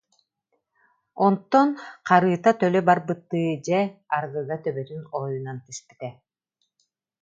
[1.25, 1.69] Онтон
[2.07, 3.81] харыыта төлө барбыттыы, дьэ,
[4.15, 6.09] арыгыга төбөтүн оройунан түспүтэ